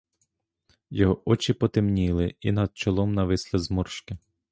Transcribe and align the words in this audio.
Його 0.89 1.21
очі 1.29 1.53
потемніли 1.53 2.35
і 2.41 2.51
над 2.51 2.77
чолом 2.77 3.13
нависли 3.13 3.59
зморшки. 3.59 4.17